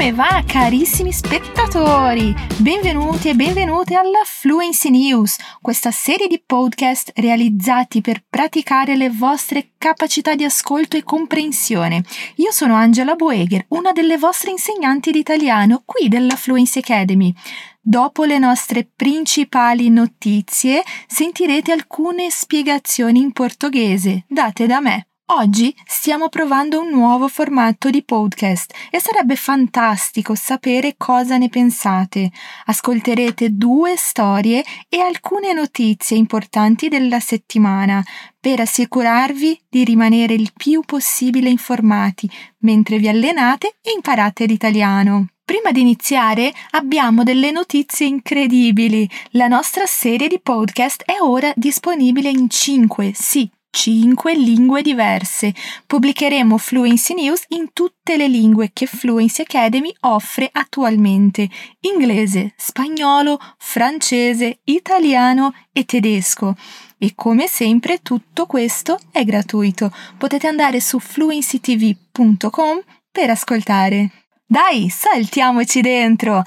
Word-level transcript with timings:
Come 0.00 0.14
va 0.14 0.42
carissimi 0.46 1.12
spettatori? 1.12 2.34
Benvenuti 2.56 3.28
e 3.28 3.34
benvenute 3.34 3.96
alla 3.96 4.22
Fluency 4.24 4.88
News, 4.88 5.36
questa 5.60 5.90
serie 5.90 6.26
di 6.26 6.42
podcast 6.44 7.12
realizzati 7.16 8.00
per 8.00 8.24
praticare 8.26 8.96
le 8.96 9.10
vostre 9.10 9.72
capacità 9.76 10.34
di 10.34 10.44
ascolto 10.44 10.96
e 10.96 11.04
comprensione. 11.04 12.02
Io 12.36 12.50
sono 12.50 12.76
Angela 12.76 13.14
Boegher, 13.14 13.66
una 13.68 13.92
delle 13.92 14.16
vostre 14.16 14.52
insegnanti 14.52 15.10
di 15.10 15.18
italiano 15.18 15.82
qui 15.84 16.08
della 16.08 16.36
Fluency 16.36 16.78
Academy. 16.78 17.34
Dopo 17.78 18.24
le 18.24 18.38
nostre 18.38 18.88
principali 18.96 19.90
notizie 19.90 20.82
sentirete 21.06 21.72
alcune 21.72 22.30
spiegazioni 22.30 23.20
in 23.20 23.32
portoghese 23.32 24.24
date 24.28 24.66
da 24.66 24.80
me. 24.80 25.09
Oggi 25.32 25.72
stiamo 25.86 26.28
provando 26.28 26.80
un 26.80 26.90
nuovo 26.90 27.28
formato 27.28 27.88
di 27.88 28.02
podcast 28.02 28.74
e 28.90 29.00
sarebbe 29.00 29.36
fantastico 29.36 30.34
sapere 30.34 30.94
cosa 30.96 31.36
ne 31.36 31.48
pensate. 31.48 32.32
Ascolterete 32.64 33.50
due 33.50 33.94
storie 33.96 34.64
e 34.88 34.98
alcune 34.98 35.52
notizie 35.52 36.16
importanti 36.16 36.88
della 36.88 37.20
settimana 37.20 38.04
per 38.40 38.58
assicurarvi 38.58 39.66
di 39.68 39.84
rimanere 39.84 40.34
il 40.34 40.50
più 40.52 40.80
possibile 40.84 41.48
informati 41.48 42.28
mentre 42.62 42.98
vi 42.98 43.06
allenate 43.06 43.76
e 43.82 43.92
imparate 43.94 44.46
l'italiano. 44.46 45.28
Prima 45.44 45.70
di 45.70 45.80
iniziare 45.80 46.52
abbiamo 46.70 47.22
delle 47.22 47.52
notizie 47.52 48.06
incredibili. 48.06 49.08
La 49.30 49.46
nostra 49.46 49.86
serie 49.86 50.26
di 50.26 50.40
podcast 50.40 51.04
è 51.04 51.20
ora 51.20 51.52
disponibile 51.54 52.30
in 52.30 52.48
5, 52.48 53.12
sì, 53.14 53.48
5 53.70 54.34
lingue 54.34 54.82
diverse. 54.82 55.54
Pubblicheremo 55.86 56.58
Fluency 56.58 57.14
News 57.14 57.44
in 57.48 57.72
tutte 57.72 58.16
le 58.16 58.28
lingue 58.28 58.70
che 58.72 58.86
Fluency 58.86 59.42
Academy 59.42 59.92
offre 60.00 60.48
attualmente: 60.52 61.48
inglese, 61.80 62.54
spagnolo, 62.56 63.38
francese, 63.58 64.60
italiano 64.64 65.54
e 65.72 65.84
tedesco. 65.84 66.56
E 66.98 67.12
come 67.14 67.46
sempre 67.46 68.02
tutto 68.02 68.46
questo 68.46 68.98
è 69.10 69.24
gratuito. 69.24 69.90
Potete 70.18 70.46
andare 70.46 70.80
su 70.80 70.98
fluencytv.com 70.98 72.82
per 73.10 73.30
ascoltare. 73.30 74.10
Dai, 74.46 74.88
saltiamoci 74.90 75.80
dentro! 75.80 76.42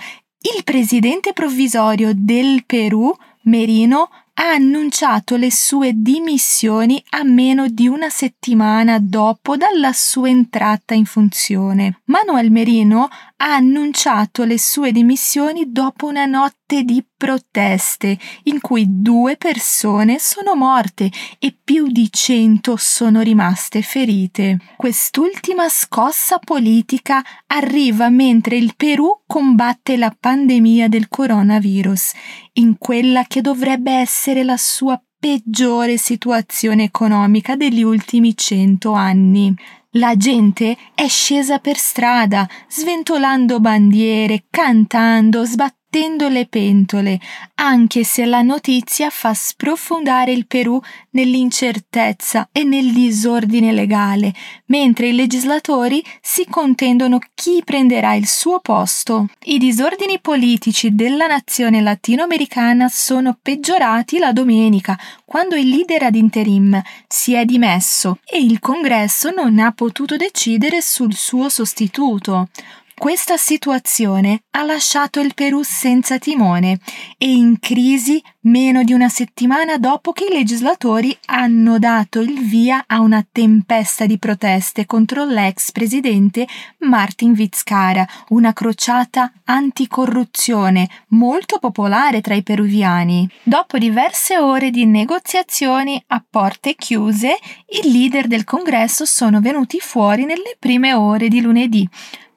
Il 0.56 0.64
presidente 0.66 1.32
provvisorio 1.32 2.12
del 2.14 2.66
Perù, 2.66 3.16
Merino, 3.44 4.10
ha 4.36 4.50
annunciato 4.50 5.36
le 5.36 5.52
sue 5.52 5.92
dimissioni 5.94 7.04
a 7.12 7.24
meno 7.24 7.68
di 7.68 7.88
una 7.88 8.10
settimana 8.10 8.98
dopo 9.00 9.56
dalla 9.58 9.94
sua 9.94 10.30
entrata 10.30 10.94
in 10.94 11.06
funzione. 11.06 12.00
Manuel 12.06 12.50
Merino 12.50 13.10
ha 13.46 13.56
annunciato 13.56 14.46
le 14.46 14.58
sue 14.58 14.94
dimissioni 14.94 15.74
dopo 15.74 16.08
una 16.08 16.26
notte 16.26 16.84
di 16.84 17.06
proteste 17.16 18.18
in 18.44 18.62
cui 18.62 18.86
due 18.88 19.36
persone 19.36 20.18
sono 20.18 20.56
morte 20.56 21.12
e 21.40 21.54
più 21.62 21.88
di 21.88 22.10
cento 22.10 22.78
sono 22.78 23.20
rimaste 23.20 23.82
ferite. 23.82 24.60
Quest'ultima 24.78 25.68
scossa 25.68 26.40
politica 26.40 27.22
arriva 27.48 28.08
mentre 28.08 28.56
il 28.56 28.76
Perù 28.78 29.24
combatte 29.28 29.98
la 29.98 30.16
pandemia 30.18 30.88
del 30.88 31.10
coronavirus, 31.10 32.14
in 32.54 32.78
quella 32.78 33.26
che 33.26 33.42
dovrebbe 33.42 33.92
essere 33.92 34.44
la 34.44 34.58
sua 34.58 35.02
peggiore 35.24 35.96
situazione 35.96 36.84
economica 36.84 37.56
degli 37.56 37.82
ultimi 37.82 38.36
cento 38.36 38.92
anni. 38.92 39.56
La 39.92 40.18
gente 40.18 40.76
è 40.94 41.08
scesa 41.08 41.60
per 41.60 41.78
strada, 41.78 42.46
sventolando 42.68 43.62
bandiere, 43.62 44.44
cantando, 44.50 45.46
sbattendo 45.46 45.83
battendo 45.94 46.28
le 46.28 46.48
pentole, 46.48 47.20
anche 47.56 48.04
se 48.04 48.26
la 48.26 48.42
notizia 48.42 49.12
fa 49.12 49.32
sprofondare 49.36 50.32
il 50.32 50.48
Perù 50.48 50.82
nell'incertezza 51.12 52.50
e 52.52 52.64
nel 52.64 52.92
disordine 52.92 53.72
legale, 53.72 54.34
mentre 54.66 55.10
i 55.10 55.14
legislatori 55.14 56.04
si 56.20 56.48
contendono 56.50 57.20
chi 57.36 57.62
prenderà 57.64 58.16
il 58.16 58.28
suo 58.28 58.60
posto. 58.60 59.28
I 59.44 59.60
disordini 59.60 60.20
politici 60.20 60.96
della 60.96 61.28
nazione 61.28 61.80
latinoamericana 61.80 62.90
sono 62.90 63.38
peggiorati 63.40 64.18
la 64.18 64.32
domenica, 64.32 64.98
quando 65.24 65.56
il 65.56 65.70
leader 65.70 66.04
ad 66.04 66.16
interim 66.16 66.82
si 67.08 67.36
è 67.36 67.46
dimesso 67.46 68.18
e 68.26 68.40
il 68.40 68.60
congresso 68.60 69.30
non 69.30 69.60
ha 69.60 69.72
potuto 69.72 70.18
decidere 70.18 70.82
sul 70.82 71.14
suo 71.14 71.50
sostituto. 71.50 72.50
Questa 72.96 73.38
situazione 73.38 74.44
ha 74.52 74.64
lasciato 74.64 75.20
il 75.20 75.34
Perù 75.34 75.62
senza 75.64 76.20
timone 76.20 76.80
e 77.18 77.32
in 77.32 77.60
crisi 77.60 78.22
meno 78.42 78.84
di 78.84 78.94
una 78.94 79.10
settimana 79.10 79.78
dopo 79.78 80.12
che 80.12 80.26
i 80.26 80.34
legislatori 80.34 81.18
hanno 81.26 81.80
dato 81.80 82.20
il 82.20 82.40
via 82.40 82.84
a 82.86 83.00
una 83.00 83.26
tempesta 83.30 84.06
di 84.06 84.20
proteste 84.20 84.86
contro 84.86 85.26
l'ex 85.26 85.72
presidente 85.72 86.48
Martin 86.80 87.34
Vizcarra, 87.34 88.06
una 88.30 88.54
crociata 88.54 89.32
anticorruzione 89.46 90.88
molto 91.10 91.58
popolare 91.58 92.22
tra 92.22 92.36
i 92.36 92.44
peruviani. 92.44 93.28
Dopo 93.42 93.78
diverse 93.80 94.38
ore 94.38 94.70
di 94.70 94.86
negoziazioni 94.86 96.02
a 96.08 96.24
porte 96.28 96.76
chiuse, 96.76 97.38
i 97.84 97.92
leader 97.92 98.28
del 98.28 98.44
congresso 98.44 99.04
sono 99.06 99.42
venuti 99.42 99.80
fuori 99.80 100.26
nelle 100.26 100.56
prime 100.60 100.94
ore 100.94 101.28
di 101.28 101.42
lunedì 101.42 101.90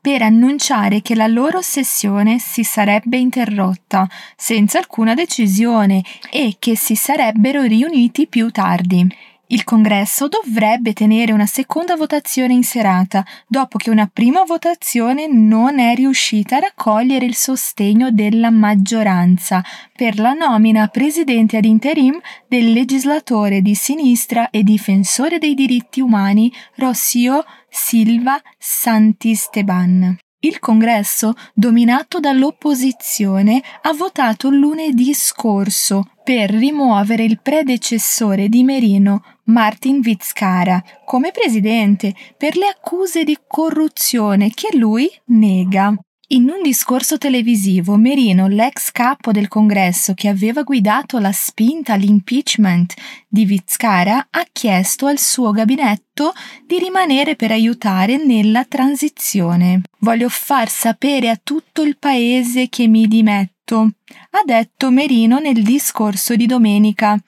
per 0.06 0.22
annunciare 0.22 1.02
che 1.02 1.16
la 1.16 1.26
loro 1.26 1.60
sessione 1.60 2.38
si 2.38 2.62
sarebbe 2.62 3.16
interrotta 3.16 4.08
senza 4.36 4.78
alcuna 4.78 5.14
decisione 5.14 6.00
e 6.30 6.58
che 6.60 6.76
si 6.76 6.94
sarebbero 6.94 7.62
riuniti 7.62 8.28
più 8.28 8.52
tardi. 8.52 9.04
Il 9.48 9.64
congresso 9.64 10.28
dovrebbe 10.28 10.92
tenere 10.92 11.32
una 11.32 11.46
seconda 11.46 11.96
votazione 11.96 12.52
in 12.52 12.62
serata, 12.62 13.24
dopo 13.48 13.78
che 13.78 13.90
una 13.90 14.08
prima 14.12 14.44
votazione 14.44 15.26
non 15.26 15.80
è 15.80 15.96
riuscita 15.96 16.56
a 16.56 16.60
raccogliere 16.60 17.24
il 17.24 17.34
sostegno 17.34 18.12
della 18.12 18.50
maggioranza 18.50 19.64
per 19.92 20.20
la 20.20 20.34
nomina 20.34 20.82
a 20.82 20.88
presidente 20.88 21.56
ad 21.56 21.64
interim 21.64 22.20
del 22.46 22.72
legislatore 22.72 23.60
di 23.60 23.74
sinistra 23.74 24.50
e 24.50 24.62
difensore 24.62 25.38
dei 25.38 25.54
diritti 25.54 26.00
umani 26.00 26.52
Rossio 26.76 27.44
Silva 27.78 28.40
Santisteban. 28.58 30.16
Il 30.40 30.58
congresso, 30.58 31.34
dominato 31.54 32.20
dall'opposizione, 32.20 33.62
ha 33.82 33.92
votato 33.92 34.48
lunedì 34.48 35.12
scorso 35.12 36.10
per 36.24 36.50
rimuovere 36.50 37.22
il 37.24 37.38
predecessore 37.40 38.48
di 38.48 38.64
Merino, 38.64 39.22
Martin 39.44 40.00
Vizcara, 40.00 40.82
come 41.04 41.30
presidente 41.32 42.14
per 42.36 42.56
le 42.56 42.66
accuse 42.66 43.24
di 43.24 43.38
corruzione 43.46 44.50
che 44.50 44.76
lui 44.76 45.08
nega. 45.26 45.94
In 46.30 46.48
un 46.48 46.60
discorso 46.60 47.18
televisivo, 47.18 47.94
Merino, 47.94 48.48
l'ex 48.48 48.90
capo 48.90 49.30
del 49.30 49.46
congresso 49.46 50.12
che 50.12 50.26
aveva 50.26 50.64
guidato 50.64 51.20
la 51.20 51.30
spinta 51.30 51.92
all'impeachment 51.92 52.94
di 53.28 53.44
Vizcara, 53.44 54.26
ha 54.28 54.44
chiesto 54.50 55.06
al 55.06 55.20
suo 55.20 55.52
gabinetto 55.52 56.32
di 56.66 56.80
rimanere 56.80 57.36
per 57.36 57.52
aiutare 57.52 58.16
nella 58.16 58.64
transizione. 58.64 59.82
Voglio 59.98 60.28
far 60.28 60.68
sapere 60.68 61.30
a 61.30 61.38
tutto 61.40 61.82
il 61.82 61.96
paese 61.96 62.68
che 62.68 62.88
mi 62.88 63.06
dimetto 63.06 63.92
ha 64.36 64.42
detto 64.44 64.90
Merino 64.90 65.38
nel 65.38 65.62
discorso 65.62 66.36
di 66.36 66.46
domenica. 66.46 67.18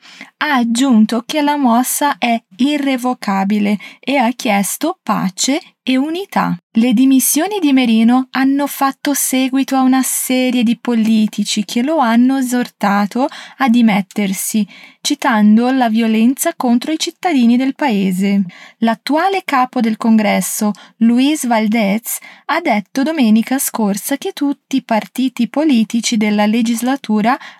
Ha 0.40 0.54
aggiunto 0.54 1.22
che 1.24 1.40
la 1.40 1.56
mossa 1.56 2.18
è 2.18 2.40
irrevocabile 2.56 3.78
e 3.98 4.16
ha 4.16 4.30
chiesto 4.32 4.98
pace 5.02 5.60
e 5.82 5.96
unità. 5.96 6.56
Le 6.72 6.92
dimissioni 6.92 7.58
di 7.60 7.72
Merino 7.72 8.28
hanno 8.32 8.66
fatto 8.66 9.14
seguito 9.14 9.74
a 9.74 9.80
una 9.80 10.02
serie 10.02 10.62
di 10.62 10.78
politici 10.78 11.64
che 11.64 11.82
lo 11.82 11.98
hanno 11.98 12.36
esortato 12.36 13.26
a 13.56 13.68
dimettersi, 13.68 14.66
citando 15.00 15.70
la 15.70 15.88
violenza 15.88 16.52
contro 16.54 16.92
i 16.92 16.98
cittadini 16.98 17.56
del 17.56 17.74
paese. 17.74 18.44
L'attuale 18.78 19.42
capo 19.44 19.80
del 19.80 19.96
congresso, 19.96 20.72
Luis 20.98 21.46
Valdez, 21.46 22.18
ha 22.44 22.60
detto 22.60 23.02
domenica 23.02 23.58
scorsa 23.58 24.18
che 24.18 24.32
tutti 24.32 24.76
i 24.76 24.84
partiti 24.84 25.48
politici 25.48 26.16
della 26.16 26.46
legislatura 26.46 26.97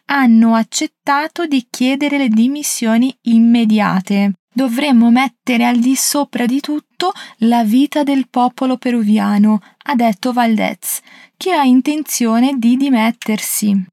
hanno 0.07 0.55
accettato 0.55 1.47
di 1.47 1.67
chiedere 1.71 2.19
le 2.19 2.29
dimissioni 2.29 3.17
immediate. 3.23 4.33
Dovremmo 4.53 5.11
mettere 5.11 5.65
al 5.65 5.79
di 5.79 5.95
sopra 5.95 6.45
di 6.45 6.61
tutto 6.61 7.13
la 7.39 7.63
vita 7.63 8.03
del 8.03 8.29
popolo 8.29 8.77
peruviano, 8.77 9.61
ha 9.85 9.95
detto 9.95 10.33
Valdez, 10.33 11.01
che 11.37 11.53
ha 11.53 11.63
intenzione 11.63 12.57
di 12.59 12.77
dimettersi. 12.77 13.87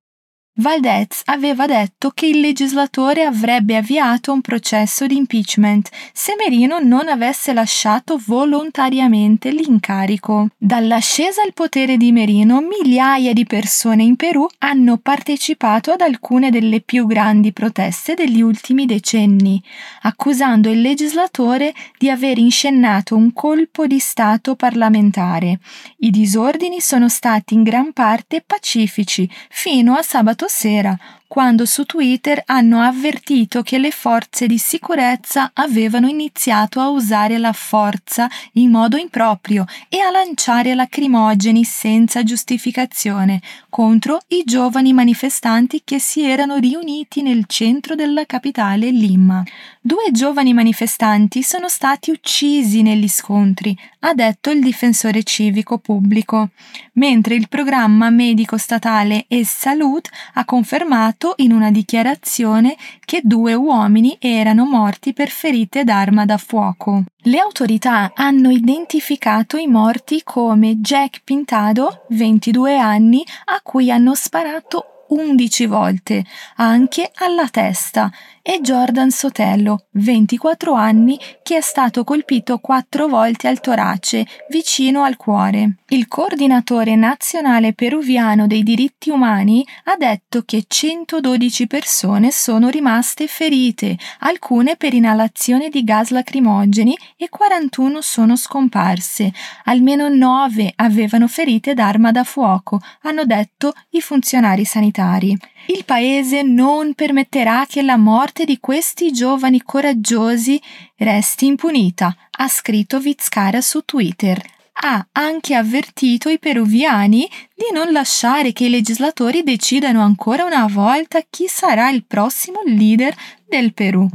Valdez 0.57 1.23
aveva 1.25 1.65
detto 1.65 2.11
che 2.11 2.27
il 2.27 2.39
legislatore 2.39 3.23
avrebbe 3.23 3.75
avviato 3.75 4.31
un 4.31 4.39
processo 4.39 5.05
di 5.05 5.17
impeachment 5.17 5.89
se 6.13 6.35
Merino 6.37 6.79
non 6.79 7.09
avesse 7.09 7.51
lasciato 7.51 8.17
volontariamente 8.25 9.51
l'incarico. 9.51 10.47
Dall'ascesa 10.57 11.41
al 11.41 11.51
potere 11.51 11.97
di 11.97 12.13
Merino, 12.13 12.61
migliaia 12.61 13.33
di 13.33 13.43
persone 13.45 14.03
in 14.03 14.15
Perù 14.15 14.47
hanno 14.59 14.95
partecipato 14.95 15.91
ad 15.91 15.99
alcune 15.99 16.49
delle 16.51 16.79
più 16.79 17.05
grandi 17.05 17.51
proteste 17.51 18.13
degli 18.13 18.41
ultimi 18.41 18.85
decenni, 18.85 19.61
accusando 20.03 20.69
il 20.69 20.79
legislatore 20.79 21.73
di 21.97 22.09
aver 22.09 22.37
inscennato 22.37 23.17
un 23.17 23.33
colpo 23.33 23.87
di 23.87 23.99
Stato 23.99 24.55
parlamentare. 24.55 25.59
I 25.97 26.11
disordini 26.11 26.79
sono 26.79 27.09
stati 27.09 27.55
in 27.55 27.63
gran 27.63 27.91
parte 27.91 28.41
pacifici 28.41 29.29
fino 29.49 29.95
a 29.95 30.01
sabato 30.01 30.43
tosseira, 30.45 30.99
quando 31.27 31.65
su 31.65 31.85
Twitter 31.85 32.41
hanno 32.45 32.81
avvertito 32.81 33.61
che 33.61 33.77
le 33.77 33.91
forze 33.91 34.47
di 34.47 34.57
sicurezza 34.57 35.51
avevano 35.53 36.07
iniziato 36.07 36.79
a 36.79 36.89
usare 36.89 37.37
la 37.37 37.53
forza 37.53 38.29
in 38.53 38.69
modo 38.69 38.97
improprio 38.97 39.65
e 39.89 39.99
a 39.99 40.11
lanciare 40.11 40.75
lacrimogeni 40.75 41.63
senza 41.63 42.23
giustificazione 42.23 43.41
contro 43.69 44.19
i 44.27 44.43
giovani 44.45 44.93
manifestanti 44.93 45.81
che 45.83 45.99
si 45.99 46.23
erano 46.23 46.57
riuniti 46.57 47.21
nel 47.21 47.45
centro 47.47 47.95
della 47.95 48.25
capitale 48.25 48.91
Lima. 48.91 49.43
Due 49.81 50.11
giovani 50.11 50.53
manifestanti 50.53 51.43
sono 51.43 51.67
stati 51.67 52.09
uccisi 52.09 52.81
negli 52.81 53.07
scontri, 53.07 53.77
ha 53.99 54.13
detto 54.13 54.49
il 54.49 54.61
difensore 54.61 55.23
civico 55.23 55.77
pubblico, 55.77 56.49
mentre 56.93 57.35
il 57.35 57.49
programma 57.49 58.09
medico 58.09 58.57
statale 58.57 59.25
e 59.27 59.45
Salud 59.45 60.07
ha 60.33 60.45
confermato 60.45 61.14
affermato 61.15 61.33
in 61.37 61.51
una 61.51 61.71
dichiarazione 61.71 62.75
che 63.03 63.21
due 63.23 63.53
uomini 63.53 64.17
erano 64.19 64.65
morti 64.65 65.13
per 65.13 65.29
ferite 65.29 65.83
d'arma 65.83 66.25
da 66.25 66.37
fuoco. 66.37 67.03
Le 67.23 67.39
autorità 67.39 68.11
hanno 68.13 68.49
identificato 68.49 69.57
i 69.57 69.67
morti 69.67 70.21
come 70.23 70.75
Jack 70.75 71.21
Pintado, 71.23 72.05
22 72.09 72.77
anni, 72.77 73.23
a 73.45 73.59
cui 73.63 73.89
hanno 73.89 74.13
sparato 74.13 75.05
11 75.07 75.65
volte, 75.67 76.23
anche 76.57 77.11
alla 77.15 77.47
testa, 77.49 78.11
e 78.47 78.61
Jordan 78.61 79.09
Sotello, 79.09 79.87
24 79.93 80.75
anni, 80.75 81.19
che 81.41 81.57
è 81.57 81.61
stato 81.61 82.03
colpito 82.03 82.59
quattro 82.59 83.07
volte 83.07 83.47
al 83.47 83.59
torace, 83.59 84.23
vicino 84.49 85.01
al 85.01 85.17
cuore. 85.17 85.77
Il 85.87 86.07
coordinatore 86.07 86.95
nazionale 86.95 87.73
peruviano 87.73 88.45
dei 88.45 88.61
diritti 88.61 89.09
umani 89.09 89.65
ha 89.85 89.95
detto 89.97 90.43
che 90.45 90.65
112 90.67 91.65
persone 91.65 92.29
sono 92.29 92.69
rimaste 92.69 93.25
ferite, 93.25 93.97
alcune 94.19 94.75
per 94.75 94.93
inalazione 94.93 95.69
di 95.69 95.83
gas 95.83 96.11
lacrimogeni 96.11 96.95
e 97.17 97.29
41 97.29 97.99
sono 98.01 98.35
scomparse. 98.35 99.33
Almeno 99.63 100.07
9 100.07 100.73
avevano 100.75 101.27
ferite 101.27 101.73
d'arma 101.73 102.11
da 102.11 102.23
fuoco, 102.23 102.79
hanno 103.01 103.25
detto 103.25 103.73
i 103.89 104.01
funzionari 104.01 104.65
sanitari. 104.65 105.35
Il 105.67 105.83
paese 105.83 106.43
non 106.43 106.93
permetterà 106.93 107.65
che 107.67 107.81
la 107.81 107.97
morte 107.97 108.34
di 108.43 108.59
questi 108.59 109.11
giovani 109.11 109.61
coraggiosi 109.63 110.61
resti 110.97 111.45
impunita, 111.45 112.15
ha 112.31 112.47
scritto 112.47 112.99
Vizcara 112.99 113.61
su 113.61 113.81
Twitter. 113.85 114.41
Ha 114.73 115.07
anche 115.13 115.55
avvertito 115.55 116.27
i 116.27 116.37
peruviani 116.37 117.29
di 117.55 117.73
non 117.73 117.93
lasciare 117.93 118.51
che 118.51 118.65
i 118.65 118.69
legislatori 118.69 119.41
decidano 119.43 120.01
ancora 120.01 120.43
una 120.43 120.67
volta 120.67 121.21
chi 121.29 121.47
sarà 121.47 121.89
il 121.89 122.03
prossimo 122.05 122.61
leader 122.65 123.15
del 123.47 123.73
Perù. 123.73 124.05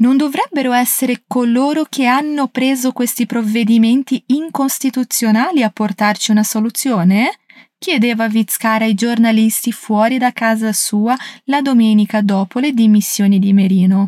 Non 0.00 0.16
dovrebbero 0.16 0.72
essere 0.72 1.24
coloro 1.26 1.84
che 1.88 2.06
hanno 2.06 2.48
preso 2.48 2.92
questi 2.92 3.26
provvedimenti 3.26 4.22
incostituzionali 4.26 5.62
a 5.62 5.70
portarci 5.70 6.30
una 6.30 6.44
soluzione? 6.44 7.39
Chiedeva 7.80 8.28
Vizcara 8.28 8.84
ai 8.84 8.92
giornalisti 8.92 9.72
fuori 9.72 10.18
da 10.18 10.32
casa 10.32 10.70
sua 10.70 11.16
la 11.44 11.62
domenica 11.62 12.20
dopo 12.20 12.58
le 12.58 12.72
dimissioni 12.72 13.38
di 13.38 13.54
Merino. 13.54 14.04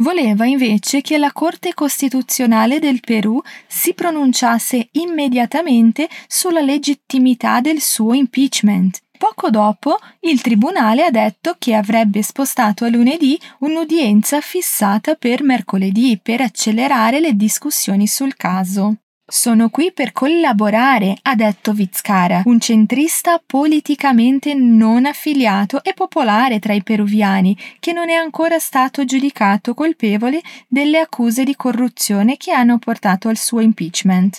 Voleva 0.00 0.44
invece 0.44 1.00
che 1.00 1.16
la 1.16 1.32
Corte 1.32 1.72
Costituzionale 1.72 2.78
del 2.78 3.00
Perù 3.00 3.40
si 3.66 3.94
pronunciasse 3.94 4.88
immediatamente 4.92 6.10
sulla 6.28 6.60
legittimità 6.60 7.62
del 7.62 7.80
suo 7.80 8.12
impeachment. 8.12 8.98
Poco 9.16 9.48
dopo 9.48 9.98
il 10.20 10.42
Tribunale 10.42 11.02
ha 11.02 11.10
detto 11.10 11.56
che 11.58 11.72
avrebbe 11.72 12.20
spostato 12.20 12.84
a 12.84 12.90
lunedì 12.90 13.40
un'udienza 13.60 14.42
fissata 14.42 15.14
per 15.14 15.42
mercoledì 15.42 16.20
per 16.22 16.42
accelerare 16.42 17.18
le 17.20 17.34
discussioni 17.34 18.06
sul 18.06 18.36
caso. 18.36 18.96
Sono 19.28 19.70
qui 19.70 19.90
per 19.92 20.12
collaborare, 20.12 21.16
ha 21.22 21.34
detto 21.34 21.72
Vizcara, 21.72 22.42
un 22.44 22.60
centrista 22.60 23.42
politicamente 23.44 24.54
non 24.54 25.04
affiliato 25.04 25.82
e 25.82 25.94
popolare 25.94 26.60
tra 26.60 26.72
i 26.74 26.84
peruviani, 26.84 27.58
che 27.80 27.92
non 27.92 28.08
è 28.08 28.14
ancora 28.14 28.60
stato 28.60 29.04
giudicato 29.04 29.74
colpevole 29.74 30.40
delle 30.68 31.00
accuse 31.00 31.42
di 31.42 31.56
corruzione 31.56 32.36
che 32.36 32.52
hanno 32.52 32.78
portato 32.78 33.28
al 33.28 33.36
suo 33.36 33.58
impeachment. 33.58 34.38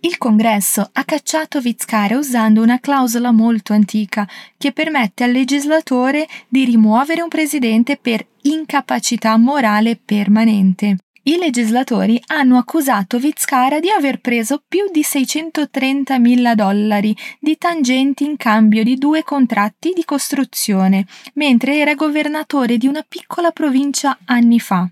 Il 0.00 0.16
congresso 0.16 0.88
ha 0.90 1.04
cacciato 1.04 1.60
Vizcara 1.60 2.16
usando 2.16 2.62
una 2.62 2.80
clausola 2.80 3.32
molto 3.32 3.74
antica 3.74 4.26
che 4.56 4.72
permette 4.72 5.24
al 5.24 5.32
legislatore 5.32 6.26
di 6.48 6.64
rimuovere 6.64 7.20
un 7.20 7.28
presidente 7.28 7.98
per 7.98 8.26
incapacità 8.40 9.36
morale 9.36 10.00
permanente. 10.02 10.96
I 11.24 11.36
legislatori 11.36 12.20
hanno 12.26 12.58
accusato 12.58 13.20
Vizcara 13.20 13.78
di 13.78 13.88
aver 13.90 14.18
preso 14.18 14.60
più 14.66 14.90
di 14.90 15.04
630 15.04 16.18
mila 16.18 16.56
dollari 16.56 17.16
di 17.38 17.56
tangenti 17.56 18.24
in 18.24 18.36
cambio 18.36 18.82
di 18.82 18.96
due 18.96 19.22
contratti 19.22 19.92
di 19.94 20.04
costruzione, 20.04 21.06
mentre 21.34 21.78
era 21.78 21.94
governatore 21.94 22.76
di 22.76 22.88
una 22.88 23.04
piccola 23.06 23.52
provincia 23.52 24.18
anni 24.24 24.58
fa. 24.58 24.90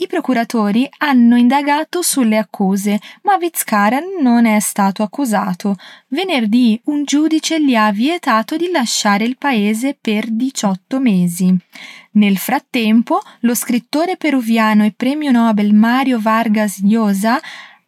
I 0.00 0.06
procuratori 0.06 0.88
hanno 0.98 1.36
indagato 1.36 2.02
sulle 2.02 2.36
accuse, 2.36 3.00
ma 3.22 3.36
Vizcara 3.36 3.98
non 4.20 4.46
è 4.46 4.60
stato 4.60 5.02
accusato. 5.02 5.74
Venerdì 6.08 6.80
un 6.84 7.02
giudice 7.02 7.60
gli 7.60 7.74
ha 7.74 7.90
vietato 7.90 8.56
di 8.56 8.70
lasciare 8.70 9.24
il 9.24 9.36
paese 9.36 9.98
per 10.00 10.30
18 10.30 11.00
mesi. 11.00 11.52
Nel 12.12 12.36
frattempo, 12.36 13.20
lo 13.40 13.56
scrittore 13.56 14.16
peruviano 14.16 14.84
e 14.84 14.94
premio 14.96 15.32
Nobel 15.32 15.74
Mario 15.74 16.20
Vargas 16.20 16.80
Llosa 16.80 17.40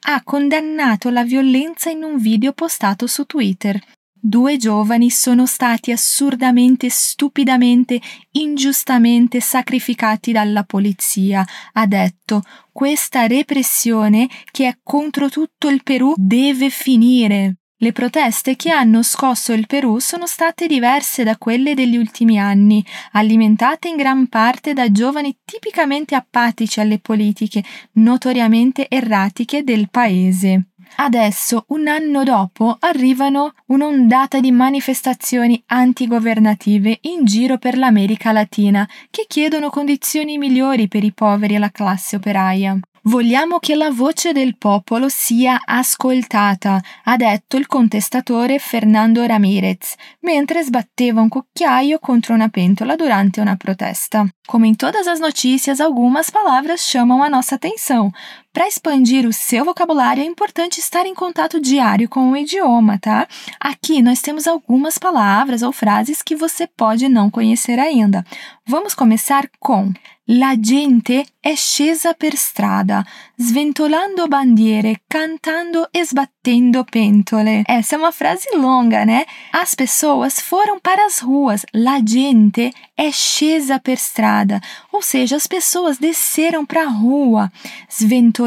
ha 0.03 0.23
condannato 0.25 1.11
la 1.11 1.23
violenza 1.23 1.91
in 1.91 2.03
un 2.03 2.19
video 2.19 2.53
postato 2.53 3.07
su 3.07 3.25
Twitter. 3.25 3.81
Due 4.23 4.59
giovani 4.59 5.09
sono 5.09 5.47
stati 5.47 5.93
assurdamente, 5.93 6.91
stupidamente, 6.91 7.99
ingiustamente 8.33 9.41
sacrificati 9.41 10.31
dalla 10.31 10.65
polizia, 10.65 11.43
ha 11.73 11.87
detto. 11.87 12.43
Questa 12.71 13.27
repressione 13.27 14.29
che 14.51 14.69
è 14.69 14.79
contro 14.83 15.31
tutto 15.31 15.69
il 15.69 15.83
Perù 15.83 16.13
deve 16.17 16.69
finire. 16.69 17.57
Le 17.79 17.93
proteste 17.93 18.57
che 18.57 18.71
hanno 18.71 19.03
scosso 19.03 19.55
il 19.55 19.67
Perù 19.67 19.99
sono 20.01 20.27
state 20.27 20.67
diverse 20.67 21.25
da 21.25 21.39
quelle 21.39 21.73
degli 21.73 21.97
ultimi 21.97 22.39
anni, 22.39 22.85
alimentate 23.13 23.89
in 23.89 23.97
gran 23.97 24.29
parte 24.29 24.75
da 24.75 24.93
giovani 24.93 25.35
tipicamente 25.47 26.15
apatici 26.15 26.79
alle 26.81 26.99
politiche, 26.99 27.65
notoriamente 27.93 28.87
erratiche 28.87 29.65
del 29.65 29.89
paese. 29.89 30.70
Adesso, 30.97 31.65
un 31.69 31.89
anno 31.89 32.25
dopo, 32.25 32.77
arrivano 32.81 33.55
un'ondata 33.67 34.41
di 34.41 34.51
manifestazioni 34.51 35.63
antigovernative 35.67 36.99
in 37.03 37.25
giro 37.25 37.59
per 37.59 37.77
l'America 37.77 38.33
Latina 38.33 38.89
che 39.11 39.25
chiedono 39.27 39.71
condizioni 39.71 40.39
migliori 40.39 40.89
per 40.89 41.05
i 41.05 41.13
poveri 41.13 41.55
e 41.55 41.59
la 41.59 41.71
classe 41.71 42.17
operaia. 42.17 42.79
Vogliamo 43.05 43.59
che 43.59 43.77
la 43.77 43.91
voce 43.91 44.33
del 44.33 44.59
popolo 44.59 45.09
sia 45.09 45.63
ascoltata, 45.65 46.83
ha 47.05 47.17
detto 47.17 47.57
il 47.57 47.67
contestatore 47.67 48.59
Fernando 48.59 49.25
Ramirez, 49.25 49.95
mentre 50.21 50.63
sbatteva 50.63 51.23
un 51.23 51.31
cucchiaio 51.31 51.99
contro 51.99 52.35
una 52.35 52.49
pentola 52.49 52.97
durante 52.97 53.41
una 53.41 53.57
protesta. 53.57 54.27
Como 54.47 54.67
em 54.67 54.75
todas 54.75 55.07
as 55.07 55.19
notícias, 55.19 55.81
algumas 55.81 56.29
palavras 56.29 56.83
chamam 56.83 57.23
a 57.23 57.31
nossa 57.31 57.55
atenção. 57.55 58.11
Para 58.53 58.67
expandir 58.67 59.27
o 59.27 59.33
seu 59.33 59.65
vocabulário, 59.65 60.23
é 60.23 60.27
importante 60.27 60.81
estar 60.81 61.07
em 61.07 61.15
contato 61.15 61.61
diário 61.61 62.09
com 62.09 62.33
o 62.33 62.37
idioma, 62.37 62.99
tá? 62.99 63.29
Aqui 63.61 64.03
nós 64.03 64.21
temos 64.21 64.49
algumas 64.49 64.99
palavras 64.99 65.63
ou 65.63 65.73
frases 65.73 66.21
que 66.21 66.35
você 66.35 66.67
pode 66.67 67.09
não 67.09 67.31
conhecer 67.31 67.79
ainda. 67.79 68.25
Vamos 68.67 68.93
começar 68.93 69.49
com 69.61 69.93
La 70.33 70.55
gente 70.61 71.27
è 71.41 71.57
scesa 71.57 72.15
per 72.15 72.35
strada, 72.35 73.05
sventolando 73.37 74.29
bandiere, 74.29 75.01
cantando 75.09 75.89
e 75.93 76.05
sbattendo 76.05 76.85
pentole. 76.85 77.65
Essa 77.67 77.97
é 77.97 77.99
uma 77.99 78.13
frase 78.13 78.47
longa, 78.55 79.05
né? 79.05 79.25
As 79.53 79.75
pessoas 79.75 80.39
foram 80.39 80.79
para 80.79 81.05
as 81.05 81.19
ruas. 81.19 81.67
La 81.75 82.01
gente 82.01 82.73
è 82.97 83.11
scesa 83.11 83.81
per 83.81 83.99
strada, 83.99 84.61
ou 84.93 85.03
seja, 85.03 85.35
as 85.35 85.49
pessoas 85.49 85.99
desceram 85.99 86.65
para 86.65 86.83
a 86.83 86.89
rua, 86.89 87.51
sventolando 87.89 88.40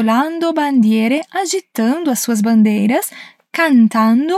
bandiere, 0.52 1.22
agitando 1.30 2.10
as 2.10 2.20
suas 2.20 2.40
bandeiras, 2.40 3.10
cantando 3.52 4.36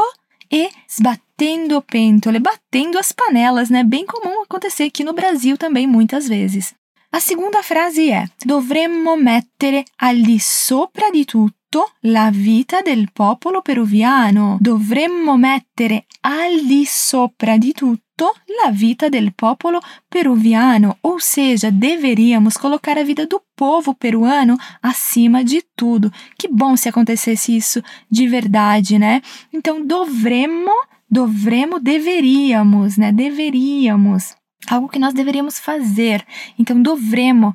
e 0.50 0.68
sbattendo 0.88 1.82
pentole, 1.82 2.38
batendo 2.38 2.98
as 2.98 3.12
panelas, 3.12 3.70
né? 3.70 3.82
Bem 3.82 4.04
comum 4.06 4.42
acontecer 4.42 4.84
aqui 4.84 5.02
no 5.02 5.12
Brasil 5.12 5.56
também 5.56 5.86
muitas 5.86 6.28
vezes. 6.28 6.74
A 7.10 7.20
segunda 7.20 7.62
frase 7.62 8.10
è 8.10 8.24
dovremmo 8.44 9.16
mettere 9.16 9.84
al 9.98 10.20
di 10.20 10.38
sopra 10.38 11.10
di 11.10 11.24
tutto 11.24 11.56
la 12.02 12.30
vita 12.30 12.82
del 12.82 13.10
popolo 13.12 13.62
peruviano. 13.62 14.58
Dovremmo 14.60 15.36
mettere 15.36 16.06
al 16.20 16.64
di 16.64 16.84
sopra 16.84 17.56
di 17.56 17.72
tutto 17.72 18.34
la 18.62 18.70
vita 18.70 19.08
del 19.08 19.34
popolo 19.34 19.80
peruviano, 20.08 20.96
ou 21.02 21.18
seja, 21.20 21.70
deveríamos 21.70 22.56
colocar 22.56 22.96
a 22.96 23.04
vida 23.04 23.26
do 23.26 23.42
povo 23.54 23.94
peruano 23.94 24.56
acima 24.80 25.44
de 25.44 25.62
tudo. 25.74 26.10
Que 26.38 26.48
bom 26.48 26.76
se 26.76 26.88
acontecesse 26.88 27.54
isso 27.54 27.82
de 28.10 28.26
verdade, 28.26 28.98
né? 28.98 29.20
Então, 29.52 29.84
dovremmo, 29.86 30.72
dovremmo, 31.10 31.78
deveríamos, 31.78 32.96
né? 32.96 33.12
Deveríamos 33.12 34.34
algo 34.68 34.88
que 34.88 34.98
nós 34.98 35.12
deveríamos 35.12 35.58
fazer. 35.58 36.24
Então, 36.58 36.80
dovremo, 36.80 37.54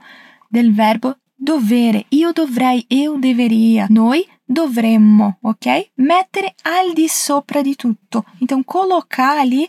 del 0.52 0.72
verbo 0.72 1.16
dovere. 1.42 2.06
Io 2.10 2.32
dovrei, 2.32 2.86
eu 2.88 3.18
deveria. 3.18 3.88
Noi 3.90 4.28
dovremmo, 4.46 5.38
ok? 5.42 5.92
Mettere 5.96 6.54
al 6.62 6.94
di 6.94 7.08
sopra 7.08 7.62
di 7.62 7.76
tutto. 7.76 8.24
Então, 8.40 8.64
colocar 8.64 9.38
ali 9.38 9.68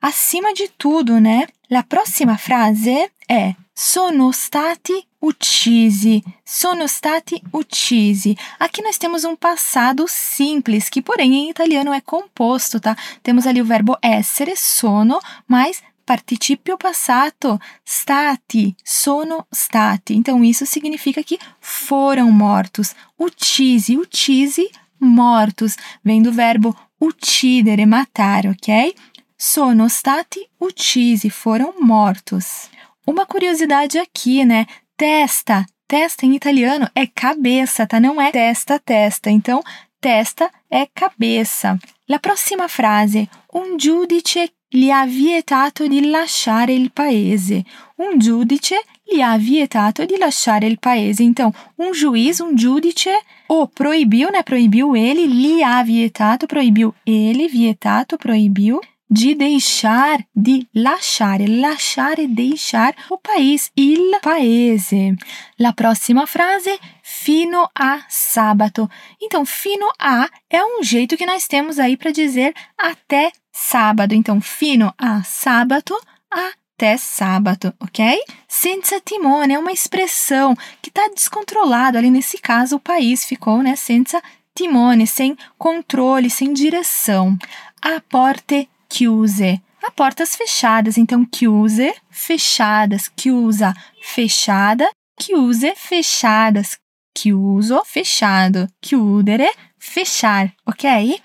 acima 0.00 0.52
de 0.52 0.70
tudo, 0.76 1.18
né? 1.18 1.46
La 1.68 1.82
prossima 1.82 2.36
frase 2.36 3.12
è 3.26 3.54
sono 3.72 4.30
stati 4.30 5.04
uccisi. 5.20 6.22
Sono 6.44 6.86
stati 6.86 7.42
uccisi. 7.52 8.36
Aqui 8.58 8.82
nós 8.82 8.98
temos 8.98 9.24
um 9.24 9.34
passado 9.34 10.04
simples, 10.06 10.90
que 10.90 11.00
porém 11.00 11.34
em 11.34 11.50
italiano 11.50 11.92
é 11.92 12.00
composto, 12.00 12.78
tá? 12.78 12.94
Temos 13.22 13.46
ali 13.46 13.60
o 13.62 13.64
verbo 13.64 13.96
essere, 14.02 14.54
sono, 14.56 15.18
mais 15.48 15.82
participio 16.04 16.76
passato, 16.76 17.58
stati, 17.84 18.74
sono 18.82 19.46
stati. 19.50 20.14
Então, 20.14 20.44
isso 20.44 20.66
significa 20.66 21.22
que 21.22 21.38
foram 21.60 22.30
mortos. 22.30 22.94
Uccisi, 23.18 23.96
uccisi, 23.96 24.70
mortos. 25.00 25.76
Vem 26.02 26.22
do 26.22 26.32
verbo 26.32 26.74
uccidere, 27.00 27.86
matar, 27.86 28.46
ok? 28.46 28.94
Sono 29.36 29.88
stati 29.88 30.48
uccisi, 30.60 31.28
foram 31.28 31.74
mortos. 31.80 32.68
Uma 33.06 33.26
curiosidade 33.26 33.98
aqui, 33.98 34.44
né? 34.44 34.66
Testa, 34.96 35.66
testa 35.86 36.24
em 36.24 36.34
italiano 36.34 36.88
é 36.94 37.06
cabeça, 37.06 37.86
tá? 37.86 38.00
Não 38.00 38.20
é 38.20 38.30
testa, 38.30 38.78
testa. 38.78 39.30
Então, 39.30 39.62
testa 40.00 40.50
é 40.70 40.86
cabeça. 40.86 41.78
La 42.06 42.18
prossima 42.18 42.68
frase: 42.68 43.28
un 43.52 43.78
giudice 43.78 44.52
gli 44.74 44.90
ha 44.90 45.06
vietato 45.06 45.86
di 45.86 46.10
lasciare 46.10 46.72
il 46.72 46.90
paese. 46.90 47.64
Um 47.96 48.18
giudice 48.18 48.82
gli 49.04 49.20
ha 49.20 49.36
vietato 49.38 50.04
di 50.04 50.16
lasciare 50.18 50.66
il 50.66 50.80
paese. 50.80 51.22
Então, 51.22 51.54
um 51.78 51.94
juiz, 51.94 52.40
um 52.40 52.56
giudice, 52.56 53.12
o 53.46 53.68
proibiu, 53.68 54.30
né? 54.32 54.42
Proibiu 54.42 54.96
ele, 54.96 55.26
lhe 55.26 55.62
ha 55.62 55.80
vietato, 55.84 56.48
proibiu 56.48 56.92
ele, 57.06 57.46
vietato, 57.46 58.16
proibiu 58.16 58.80
de 59.08 59.36
deixar, 59.36 60.18
de 60.34 60.66
lasciare, 60.74 61.46
lasciare, 61.46 62.26
deixar 62.26 62.96
o 63.08 63.16
país, 63.16 63.70
il 63.76 64.18
paese. 64.20 65.14
La 65.56 65.72
prossima 65.72 66.26
frase, 66.26 66.76
fino 67.00 67.70
a 67.78 68.04
sabato. 68.08 68.90
Então, 69.22 69.44
fino 69.44 69.86
a 70.00 70.28
é 70.50 70.64
um 70.64 70.82
jeito 70.82 71.16
que 71.16 71.26
nós 71.26 71.46
temos 71.46 71.78
aí 71.78 71.96
para 71.96 72.10
dizer 72.10 72.52
até 72.76 73.30
sábado. 73.54 74.14
Então, 74.14 74.40
fino 74.40 74.92
a 74.98 75.22
sábado, 75.22 75.96
até 76.28 76.96
sábado, 76.96 77.72
ok? 77.80 78.20
Senza 78.48 79.00
timone 79.00 79.54
é 79.54 79.58
uma 79.58 79.70
expressão 79.70 80.56
que 80.82 80.90
está 80.90 81.08
descontrolado. 81.14 81.96
Ali 81.96 82.10
nesse 82.10 82.36
caso, 82.36 82.76
o 82.76 82.80
país 82.80 83.24
ficou, 83.24 83.62
né? 83.62 83.76
Senza 83.76 84.20
timone, 84.54 85.06
sem 85.06 85.38
controle, 85.56 86.28
sem 86.28 86.52
direção. 86.52 87.38
A 87.80 88.00
porte 88.00 88.68
chiuse. 88.92 89.62
A 89.86 89.90
portas 89.90 90.34
fechadas, 90.34 90.96
então 90.96 91.28
chiuse, 91.34 91.94
fechadas, 92.10 93.10
chiusa, 93.20 93.74
fechada, 94.02 94.90
chiuse, 95.20 95.74
fechadas, 95.76 96.78
chiuso, 97.16 97.82
fechado, 97.84 98.66
chiudere, 98.82 99.46
fechar, 99.78 100.50
ok? 100.66 101.20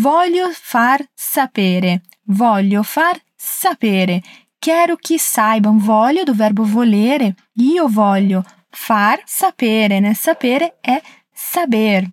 Voglio 0.00 0.50
far 0.52 1.04
sapere. 1.12 2.02
Voglio 2.26 2.84
far 2.84 3.20
sapere. 3.34 4.22
Quero 4.56 4.96
que 4.96 5.18
saibam. 5.18 5.78
Voglio 5.78 6.22
do 6.22 6.34
verbo 6.34 6.64
volere. 6.64 7.34
Io 7.54 7.88
voglio. 7.88 8.44
Far 8.70 9.20
sapere, 9.24 9.98
né? 9.98 10.14
Sapere 10.14 10.76
è 10.80 11.02
saber. 11.32 12.08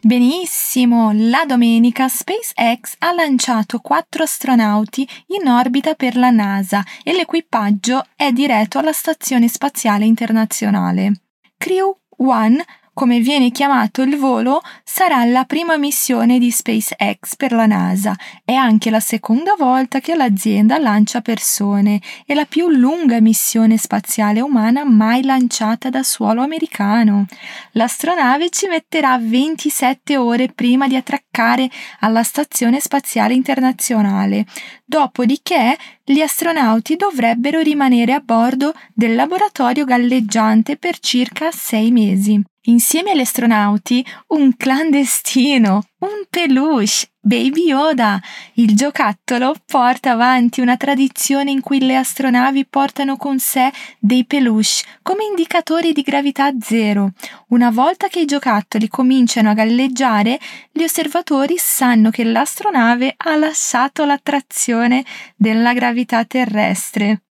Benissimo, 0.00 1.10
la 1.12 1.44
domenica 1.44 2.06
SpaceX 2.06 2.94
ha 2.98 3.10
lanciato 3.12 3.80
quattro 3.80 4.22
astronauti 4.22 5.08
in 5.28 5.48
orbita 5.48 5.94
per 5.94 6.14
la 6.16 6.30
NASA 6.30 6.84
e 7.02 7.12
l'equipaggio 7.12 8.04
è 8.14 8.30
diretto 8.30 8.78
alla 8.78 8.92
Stazione 8.92 9.48
Spaziale 9.48 10.04
Internazionale. 10.04 11.22
Crew 11.56 11.92
One 12.18 12.64
come 12.96 13.20
viene 13.20 13.50
chiamato 13.50 14.00
il 14.00 14.16
volo, 14.16 14.62
sarà 14.82 15.22
la 15.26 15.44
prima 15.44 15.76
missione 15.76 16.38
di 16.38 16.50
SpaceX 16.50 17.36
per 17.36 17.52
la 17.52 17.66
NASA. 17.66 18.16
È 18.42 18.54
anche 18.54 18.88
la 18.88 19.00
seconda 19.00 19.54
volta 19.54 20.00
che 20.00 20.14
l'azienda 20.14 20.78
lancia 20.78 21.20
persone 21.20 22.00
e 22.24 22.32
la 22.32 22.46
più 22.46 22.70
lunga 22.70 23.20
missione 23.20 23.76
spaziale 23.76 24.40
umana 24.40 24.86
mai 24.86 25.22
lanciata 25.24 25.90
da 25.90 26.02
suolo 26.02 26.40
americano. 26.40 27.26
L'astronave 27.72 28.48
ci 28.48 28.66
metterà 28.66 29.18
27 29.18 30.16
ore 30.16 30.48
prima 30.48 30.88
di 30.88 30.96
attraccare 30.96 31.68
alla 32.00 32.22
Stazione 32.22 32.80
Spaziale 32.80 33.34
Internazionale. 33.34 34.46
Dopodiché 34.86 35.76
gli 36.02 36.22
astronauti 36.22 36.96
dovrebbero 36.96 37.60
rimanere 37.60 38.14
a 38.14 38.20
bordo 38.20 38.72
del 38.94 39.14
laboratorio 39.14 39.84
galleggiante 39.84 40.78
per 40.78 40.98
circa 40.98 41.50
sei 41.50 41.90
mesi. 41.90 42.42
Insieme 42.68 43.12
agli 43.12 43.20
astronauti, 43.20 44.04
un 44.28 44.56
clandestino, 44.56 45.84
un 46.00 46.24
peluche, 46.28 47.10
Baby 47.20 47.66
Yoda. 47.66 48.20
Il 48.54 48.74
giocattolo 48.74 49.54
porta 49.64 50.10
avanti 50.12 50.60
una 50.60 50.76
tradizione 50.76 51.52
in 51.52 51.60
cui 51.60 51.78
le 51.78 51.96
astronavi 51.96 52.66
portano 52.66 53.16
con 53.16 53.38
sé 53.38 53.70
dei 54.00 54.24
peluche 54.24 54.82
come 55.02 55.24
indicatori 55.24 55.92
di 55.92 56.02
gravità 56.02 56.52
zero. 56.60 57.12
Una 57.48 57.70
volta 57.70 58.08
che 58.08 58.20
i 58.20 58.26
giocattoli 58.26 58.88
cominciano 58.88 59.50
a 59.50 59.54
galleggiare, 59.54 60.40
gli 60.72 60.82
osservatori 60.82 61.56
sanno 61.58 62.10
che 62.10 62.24
l'astronave 62.24 63.14
ha 63.16 63.36
lasciato 63.36 64.04
l'attrazione 64.04 65.04
della 65.36 65.72
gravità 65.72 66.24
terrestre. 66.24 67.25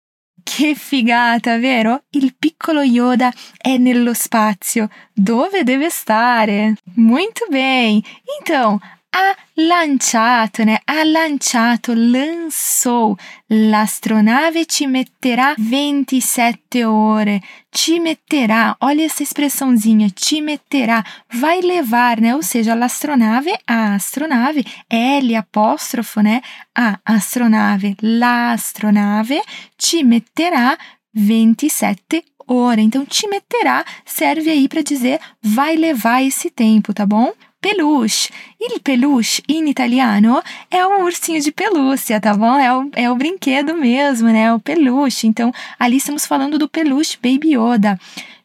Che 0.45 0.75
figata, 0.75 1.59
vero? 1.59 2.05
Il 2.11 2.35
piccolo 2.39 2.83
Yoda 2.83 3.33
è 3.57 3.77
nello 3.77 4.15
spazio. 4.15 4.89
Dove 5.13 5.65
deve 5.65 5.89
stare? 5.91 6.77
Muito 6.97 7.47
bem! 7.49 8.01
Então, 8.39 8.79
ha 9.15 9.37
lanciato, 9.55 10.65
né? 10.65 10.81
Ha 10.85 11.05
lanciato, 11.05 11.93
lançou. 11.95 13.17
L'astronave 13.47 14.67
ci 14.67 14.87
metterà 14.87 15.55
27 15.57 16.85
ore. 16.85 17.41
Ci 17.71 18.01
metterá, 18.01 18.77
olha 18.81 19.05
essa 19.05 19.23
expressãozinha, 19.23 20.09
ci 20.13 20.41
metterá, 20.41 21.05
vai 21.35 21.61
levar, 21.61 22.21
né? 22.21 22.35
Ou 22.35 22.43
seja, 22.43 22.75
l'astronave, 22.75 23.57
a 23.67 23.95
astronave, 23.95 24.65
L 24.89 25.35
apóstrofo, 25.37 26.21
né? 26.21 26.43
A 26.75 26.99
astronave, 27.05 27.95
l'astronave 28.01 29.41
ci 29.77 30.03
metterà 30.03 30.77
27 31.13 32.25
ore. 32.47 32.83
Então, 32.83 33.07
te 33.07 33.29
metterá 33.29 33.85
serve 34.05 34.51
aí 34.51 34.69
para 34.69 34.83
dizer 34.83 35.21
vai 35.41 35.77
levar 35.77 36.23
esse 36.23 36.51
tempo, 36.51 36.93
tá 36.93 37.07
bom? 37.07 37.33
Peluche. 37.65 38.31
Il 38.61 38.79
peluche, 38.81 39.43
em 39.49 39.71
italiano, 39.71 40.43
é 40.71 40.87
um 40.87 41.03
ursinho 41.05 41.41
de 41.41 41.51
pelúcia, 41.51 42.21
tá 42.21 42.35
bom? 42.35 42.59
É 42.59 42.77
o, 42.77 42.91
é 42.93 43.11
o 43.11 43.17
brinquedo 43.17 43.75
mesmo, 43.75 44.29
né? 44.29 44.53
O 44.53 44.61
peluche. 44.61 45.27
Então, 45.27 45.51
ali 45.79 45.97
estamos 45.97 46.27
falando 46.27 46.59
do 46.59 46.69
peluche 46.69 47.17
Baby 47.23 47.55
Yoda. 47.55 47.99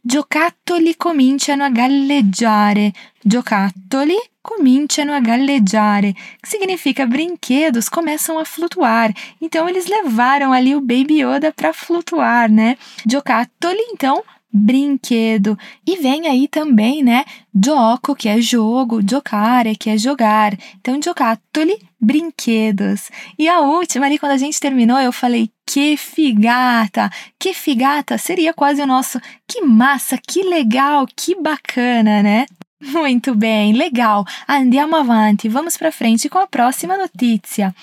Giocattoli 0.05 0.93
cominciano 0.93 1.65
a 1.65 1.69
galleggiare. 1.69 2.93
Giocattoli 3.25 4.17
cominciano 4.41 5.11
a 5.11 5.19
galleggiare, 5.19 6.15
que 6.41 6.49
significa 6.49 7.05
brinquedos 7.05 7.89
começam 7.89 8.39
a 8.39 8.45
flutuar. 8.45 9.13
Então 9.41 9.67
eles 9.67 9.85
levaram 9.85 10.53
ali 10.53 10.73
o 10.73 10.79
Baby 10.79 11.21
Yoda 11.21 11.51
para 11.51 11.73
flutuar, 11.73 12.49
né? 12.49 12.77
Giocattoli, 13.05 13.83
então, 13.91 14.23
brinquedo. 14.51 15.57
E 15.85 15.97
vem 15.97 16.27
aí 16.27 16.47
também, 16.47 17.03
né, 17.03 17.23
gioco, 17.53 18.15
que 18.15 18.27
é 18.27 18.41
jogo, 18.41 19.01
giocare, 19.07 19.75
que 19.75 19.89
é 19.89 19.97
jogar. 19.97 20.57
Então, 20.79 20.99
giocattoli, 21.01 21.77
brinquedos. 21.99 23.09
E 23.37 23.47
a 23.47 23.59
última, 23.61 24.05
ali 24.05 24.17
quando 24.17 24.33
a 24.33 24.37
gente 24.37 24.59
terminou, 24.59 24.99
eu 24.99 25.11
falei 25.11 25.49
que 25.65 25.95
figata. 25.97 27.09
Que 27.39 27.53
figata 27.53 28.17
seria 28.17 28.53
quase 28.53 28.81
o 28.81 28.87
nosso 28.87 29.19
que 29.47 29.61
massa, 29.61 30.17
que 30.17 30.41
legal, 30.43 31.05
que 31.15 31.35
bacana, 31.35 32.23
né? 32.23 32.45
Muito 32.81 33.35
bem, 33.35 33.73
legal. 33.73 34.25
Andiamo 34.47 34.95
avanti, 34.95 35.49
vamos 35.49 35.77
para 35.77 35.91
frente 35.91 36.29
com 36.29 36.39
a 36.39 36.47
próxima 36.47 36.97
notícia. 36.97 37.75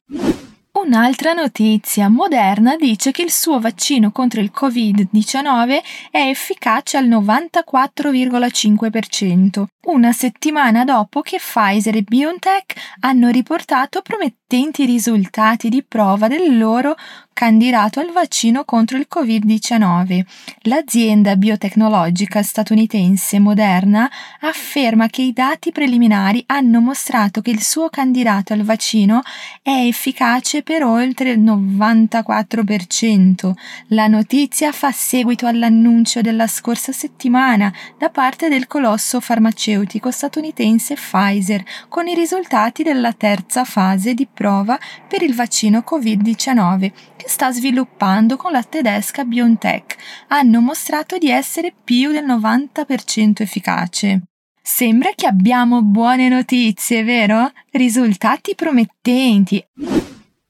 Un'altra 0.78 1.32
notizia. 1.32 2.10
Moderna 2.10 2.76
dice 2.76 3.10
che 3.10 3.22
il 3.22 3.30
suo 3.30 3.58
vaccino 3.58 4.10
contro 4.10 4.42
il 4.42 4.52
Covid-19 4.54 5.78
è 6.10 6.18
efficace 6.18 6.98
al 6.98 7.08
94,5%, 7.08 9.64
una 9.86 10.12
settimana 10.12 10.84
dopo 10.84 11.22
che 11.22 11.38
Pfizer 11.38 11.96
e 11.96 12.02
BioNTech 12.02 12.74
hanno 13.00 13.30
riportato 13.30 14.02
promettenti 14.02 14.84
risultati 14.84 15.70
di 15.70 15.82
prova 15.82 16.28
del 16.28 16.58
loro 16.58 16.94
candidato 17.36 18.00
al 18.00 18.12
vaccino 18.12 18.64
contro 18.64 18.96
il 18.96 19.06
Covid-19. 19.14 20.24
L'azienda 20.62 21.36
biotecnologica 21.36 22.42
statunitense 22.42 23.38
Moderna 23.38 24.10
afferma 24.40 25.08
che 25.08 25.20
i 25.20 25.34
dati 25.34 25.70
preliminari 25.70 26.42
hanno 26.46 26.80
mostrato 26.80 27.42
che 27.42 27.50
il 27.50 27.62
suo 27.62 27.90
candidato 27.90 28.54
al 28.54 28.62
vaccino 28.62 29.20
è 29.60 29.84
efficace 29.86 30.62
per 30.62 30.82
oltre 30.82 31.32
il 31.32 31.40
94%. 31.40 33.52
La 33.88 34.06
notizia 34.06 34.72
fa 34.72 34.90
seguito 34.90 35.46
all'annuncio 35.46 36.22
della 36.22 36.46
scorsa 36.46 36.92
settimana 36.92 37.70
da 37.98 38.08
parte 38.08 38.48
del 38.48 38.66
colosso 38.66 39.20
farmaceutico 39.20 40.10
statunitense 40.10 40.94
Pfizer 40.94 41.62
con 41.90 42.08
i 42.08 42.14
risultati 42.14 42.82
della 42.82 43.12
terza 43.12 43.66
fase 43.66 44.14
di 44.14 44.26
prova 44.26 44.78
per 45.06 45.20
il 45.20 45.34
vaccino 45.34 45.84
Covid-19 45.86 46.92
che 47.25 47.25
sta 47.26 47.52
sviluppando 47.52 48.36
con 48.36 48.52
la 48.52 48.62
tedesca 48.62 49.24
BioNTech 49.24 49.96
hanno 50.28 50.60
mostrato 50.60 51.18
di 51.18 51.30
essere 51.30 51.72
più 51.84 52.12
del 52.12 52.24
90% 52.24 53.42
efficace. 53.42 54.22
Sembra 54.62 55.10
che 55.14 55.26
abbiamo 55.26 55.82
buone 55.82 56.28
notizie, 56.28 57.04
vero? 57.04 57.52
Risultati 57.70 58.54
promettenti. 58.54 59.64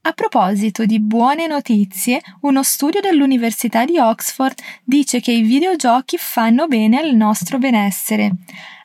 A 0.07 0.13
proposito 0.13 0.85
di 0.85 1.01
buone 1.01 1.47
notizie, 1.47 2.21
uno 2.43 2.63
studio 2.63 3.01
dell'Università 3.01 3.83
di 3.83 3.99
Oxford 3.99 4.57
dice 4.81 5.19
che 5.19 5.33
i 5.33 5.41
videogiochi 5.41 6.15
fanno 6.17 6.65
bene 6.67 6.97
al 6.97 7.13
nostro 7.13 7.57
benessere 7.57 8.31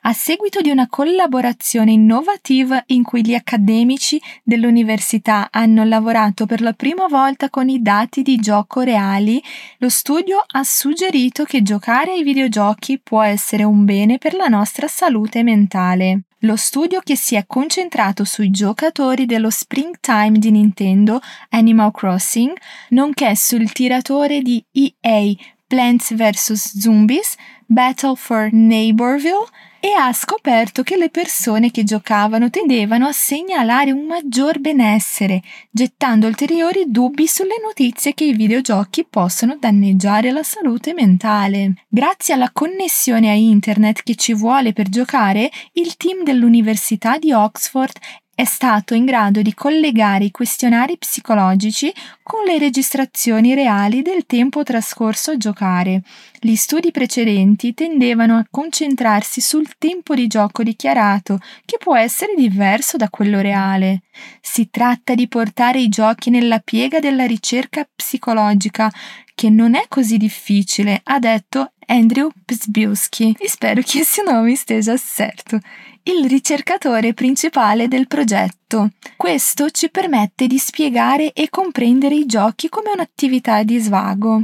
a 0.05 0.11
seguito 0.11 0.59
di 0.59 0.69
una 0.69 0.87
collaborazione 0.89 1.91
innovativa 1.91 2.83
in 2.87 3.03
cui 3.03 3.25
gli 3.25 3.33
accademici 3.33 4.21
dell'università 4.43 5.47
hanno 5.49 5.85
lavorato 5.85 6.45
per 6.45 6.59
la 6.59 6.73
prima 6.73 7.07
volta 7.07 7.49
con 7.49 7.69
i 7.69 7.81
dati 7.81 8.21
di 8.21 8.35
gioco 8.35 8.81
reali, 8.81 9.41
lo 9.77 9.87
studio 9.87 10.43
ha 10.45 10.63
suggerito 10.63 11.45
che 11.45 11.61
giocare 11.61 12.11
ai 12.11 12.23
videogiochi 12.23 12.99
può 13.01 13.21
essere 13.21 13.63
un 13.63 13.85
bene 13.85 14.17
per 14.17 14.33
la 14.33 14.47
nostra 14.47 14.89
salute 14.89 15.41
mentale. 15.41 16.23
Lo 16.45 16.57
studio 16.57 16.99
che 16.99 17.15
si 17.15 17.35
è 17.35 17.45
concentrato 17.47 18.25
sui 18.25 18.49
giocatori 18.49 19.25
dello 19.25 19.49
Springtime 19.49 20.39
di 20.39 20.51
Nintendo 20.51 21.21
Animal 21.51 21.91
Crossing, 21.91 22.53
nonché 22.89 23.33
sul 23.37 23.71
tiratore 23.71 24.41
di 24.41 24.61
EA 24.71 25.33
Plants 25.65 26.13
vs. 26.13 26.79
Zombies 26.79 27.35
Battle 27.65 28.15
for 28.17 28.49
Neighborville 28.51 29.47
e 29.85 29.91
ha 29.91 30.13
scoperto 30.13 30.81
che 30.81 30.95
le 30.95 31.09
persone 31.09 31.69
che 31.69 31.83
giocavano 31.83 32.49
tendevano 32.49 33.05
a 33.05 33.11
segnalare 33.11 33.91
un 33.91 34.05
maggior 34.05 34.61
benessere, 34.61 35.41
gettando 35.69 36.25
ulteriori 36.25 36.85
dubbi 36.87 37.27
sulle 37.27 37.55
notizie 37.61 38.13
che 38.13 38.23
i 38.23 38.31
videogiochi 38.31 39.05
possono 39.09 39.57
danneggiare 39.59 40.31
la 40.31 40.41
salute 40.41 40.93
mentale. 40.93 41.73
Grazie 41.89 42.33
alla 42.33 42.51
connessione 42.53 43.29
a 43.29 43.33
internet 43.33 44.03
che 44.03 44.15
ci 44.15 44.33
vuole 44.33 44.71
per 44.71 44.87
giocare, 44.87 45.51
il 45.73 45.97
team 45.97 46.23
dell'Università 46.23 47.17
di 47.17 47.33
Oxford 47.33 47.91
è 48.35 48.45
stato 48.45 48.95
in 48.95 49.05
grado 49.05 49.43
di 49.43 49.53
collegare 49.53 50.25
i 50.25 50.31
questionari 50.31 50.97
psicologici 50.97 51.93
con 52.23 52.43
le 52.45 52.57
registrazioni 52.57 53.53
reali 53.53 54.01
del 54.01 54.25
tempo 54.25 54.63
trascorso 54.63 55.31
a 55.31 55.37
giocare. 55.37 56.01
Gli 56.39 56.55
studi 56.55 56.89
precedenti 56.89 57.75
tendevano 57.75 58.37
a 58.37 58.45
concentrarsi 58.49 59.39
sul 59.39 59.77
tempo 59.77 60.15
di 60.15 60.25
gioco 60.25 60.63
dichiarato, 60.63 61.37
che 61.63 61.77
può 61.77 61.95
essere 61.95 62.33
diverso 62.35 62.97
da 62.97 63.09
quello 63.09 63.39
reale. 63.39 64.01
Si 64.41 64.67
tratta 64.71 65.13
di 65.13 65.27
portare 65.27 65.79
i 65.79 65.89
giochi 65.89 66.31
nella 66.31 66.57
piega 66.57 66.99
della 66.99 67.27
ricerca 67.27 67.87
psicologica, 67.95 68.91
che 69.35 69.49
non 69.49 69.75
è 69.75 69.85
così 69.87 70.17
difficile, 70.17 71.01
ha 71.03 71.19
detto 71.19 71.72
Andrew 71.87 72.29
Psbiuski. 72.45 73.35
E 73.39 73.49
spero 73.49 73.81
che 73.81 73.99
esse 73.99 74.23
nome 74.23 74.53
esteja 74.53 74.95
certo 74.97 75.59
il 76.03 76.27
ricercatore 76.27 77.13
principale 77.13 77.87
del 77.87 78.07
progetto. 78.07 78.89
Questo 79.15 79.69
ci 79.69 79.89
permette 79.89 80.47
di 80.47 80.57
spiegare 80.57 81.31
e 81.31 81.49
comprendere 81.49 82.15
i 82.15 82.25
giochi 82.25 82.67
come 82.67 82.91
un'attività 82.91 83.63
di 83.63 83.79
svago. 83.79 84.41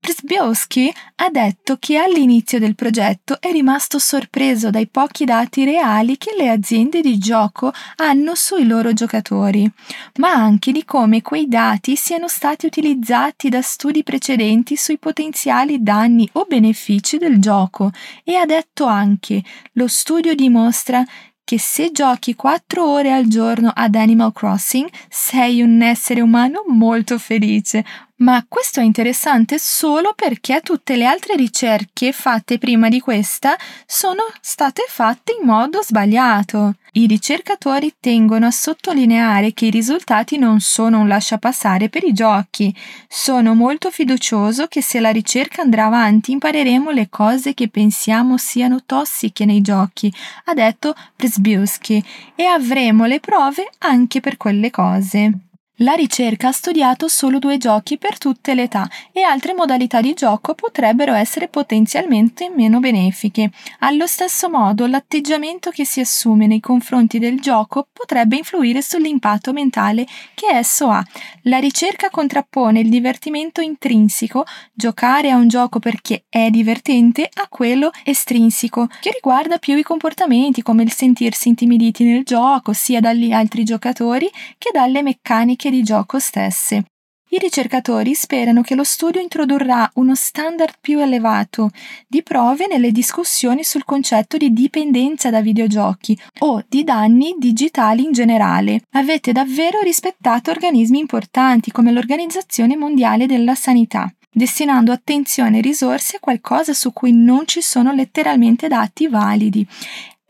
Przybylski 0.00 0.90
ha 1.16 1.28
detto 1.28 1.76
che 1.78 1.98
all'inizio 1.98 2.58
del 2.58 2.74
progetto 2.74 3.38
è 3.38 3.52
rimasto 3.52 3.98
sorpreso 3.98 4.70
dai 4.70 4.88
pochi 4.88 5.26
dati 5.26 5.66
reali 5.66 6.16
che 6.16 6.34
le 6.34 6.48
aziende 6.48 7.02
di 7.02 7.18
gioco 7.18 7.70
hanno 7.96 8.34
sui 8.34 8.66
loro 8.66 8.94
giocatori, 8.94 9.70
ma 10.16 10.30
anche 10.32 10.72
di 10.72 10.86
come 10.86 11.20
quei 11.20 11.48
dati 11.48 11.96
siano 11.96 12.28
stati 12.28 12.64
utilizzati 12.64 13.50
da 13.50 13.60
studi 13.60 14.02
precedenti 14.02 14.74
sui 14.74 14.96
potenziali 14.96 15.82
danni 15.82 16.26
o 16.32 16.46
benefici 16.48 17.18
del 17.18 17.38
gioco. 17.38 17.90
E 18.24 18.36
ha 18.36 18.46
detto 18.46 18.86
anche 18.86 19.42
lo 19.72 19.86
studio 19.86 20.34
dimostra 20.34 21.04
che 21.44 21.58
se 21.58 21.90
giochi 21.90 22.34
4 22.36 22.86
ore 22.86 23.12
al 23.12 23.26
giorno 23.26 23.72
ad 23.74 23.96
Animal 23.96 24.32
Crossing 24.32 24.88
sei 25.08 25.60
un 25.62 25.82
essere 25.82 26.20
umano 26.20 26.62
molto 26.68 27.18
felice, 27.18 27.84
ma 28.20 28.44
questo 28.48 28.80
è 28.80 28.82
interessante 28.82 29.58
solo 29.58 30.12
perché 30.14 30.60
tutte 30.62 30.96
le 30.96 31.06
altre 31.06 31.36
ricerche 31.36 32.12
fatte 32.12 32.58
prima 32.58 32.88
di 32.88 33.00
questa 33.00 33.56
sono 33.86 34.22
state 34.40 34.84
fatte 34.88 35.36
in 35.40 35.46
modo 35.46 35.82
sbagliato. 35.82 36.74
I 36.92 37.06
ricercatori 37.06 37.94
tengono 38.00 38.46
a 38.46 38.50
sottolineare 38.50 39.52
che 39.52 39.66
i 39.66 39.70
risultati 39.70 40.38
non 40.38 40.60
sono 40.60 41.00
un 41.00 41.08
lasciapassare 41.08 41.88
per 41.88 42.02
i 42.04 42.12
giochi. 42.12 42.74
Sono 43.08 43.54
molto 43.54 43.90
fiducioso 43.90 44.66
che 44.66 44.82
se 44.82 44.98
la 44.98 45.10
ricerca 45.10 45.62
andrà 45.62 45.86
avanti 45.86 46.32
impareremo 46.32 46.90
le 46.90 47.08
cose 47.08 47.54
che 47.54 47.68
pensiamo 47.68 48.36
siano 48.38 48.82
tossiche 48.84 49.44
nei 49.44 49.60
giochi, 49.60 50.12
ha 50.46 50.54
detto 50.54 50.94
Przybylski, 51.16 52.04
e 52.34 52.44
avremo 52.44 53.06
le 53.06 53.20
prove 53.20 53.70
anche 53.78 54.20
per 54.20 54.36
quelle 54.36 54.70
cose. 54.70 55.49
La 55.82 55.94
ricerca 55.94 56.48
ha 56.48 56.52
studiato 56.52 57.08
solo 57.08 57.38
due 57.38 57.56
giochi 57.56 57.96
per 57.96 58.18
tutte 58.18 58.52
le 58.52 58.64
età 58.64 58.86
e 59.12 59.22
altre 59.22 59.54
modalità 59.54 60.02
di 60.02 60.12
gioco 60.12 60.52
potrebbero 60.52 61.14
essere 61.14 61.48
potenzialmente 61.48 62.50
meno 62.54 62.80
benefiche. 62.80 63.50
Allo 63.78 64.06
stesso 64.06 64.50
modo, 64.50 64.86
l'atteggiamento 64.86 65.70
che 65.70 65.86
si 65.86 66.00
assume 66.00 66.46
nei 66.46 66.60
confronti 66.60 67.18
del 67.18 67.40
gioco 67.40 67.88
potrebbe 67.90 68.36
influire 68.36 68.82
sull'impatto 68.82 69.54
mentale 69.54 70.06
che 70.34 70.48
esso 70.48 70.90
ha. 70.90 71.02
La 71.44 71.56
ricerca 71.56 72.10
contrappone 72.10 72.80
il 72.80 72.90
divertimento 72.90 73.62
intrinseco, 73.62 74.44
giocare 74.74 75.30
a 75.30 75.36
un 75.36 75.48
gioco 75.48 75.78
perché 75.78 76.24
è 76.28 76.50
divertente, 76.50 77.26
a 77.32 77.48
quello 77.48 77.90
estrinseco, 78.04 78.86
che 79.00 79.12
riguarda 79.12 79.56
più 79.56 79.78
i 79.78 79.82
comportamenti 79.82 80.60
come 80.60 80.82
il 80.82 80.92
sentirsi 80.92 81.48
intimiditi 81.48 82.04
nel 82.04 82.24
gioco, 82.24 82.74
sia 82.74 83.00
dagli 83.00 83.32
altri 83.32 83.64
giocatori 83.64 84.30
che 84.58 84.68
dalle 84.74 85.00
meccaniche 85.00 85.68
di 85.70 85.82
gioco 85.82 86.18
stesse. 86.18 86.84
I 87.32 87.38
ricercatori 87.38 88.12
sperano 88.14 88.60
che 88.60 88.74
lo 88.74 88.82
studio 88.82 89.20
introdurrà 89.20 89.88
uno 89.94 90.16
standard 90.16 90.74
più 90.80 90.98
elevato 90.98 91.70
di 92.08 92.24
prove 92.24 92.66
nelle 92.66 92.90
discussioni 92.90 93.62
sul 93.62 93.84
concetto 93.84 94.36
di 94.36 94.52
dipendenza 94.52 95.30
da 95.30 95.40
videogiochi 95.40 96.18
o 96.40 96.64
di 96.68 96.82
danni 96.82 97.36
digitali 97.38 98.02
in 98.02 98.10
generale. 98.10 98.82
Avete 98.94 99.30
davvero 99.30 99.78
rispettato 99.80 100.50
organismi 100.50 100.98
importanti 100.98 101.70
come 101.70 101.92
l'Organizzazione 101.92 102.76
Mondiale 102.76 103.26
della 103.26 103.54
Sanità 103.54 104.12
destinando 104.32 104.92
attenzione 104.92 105.58
e 105.58 105.60
risorse 105.60 106.16
a 106.16 106.20
qualcosa 106.20 106.72
su 106.72 106.92
cui 106.92 107.12
non 107.12 107.46
ci 107.46 107.60
sono 107.60 107.92
letteralmente 107.92 108.68
dati 108.68 109.08
validi 109.08 109.66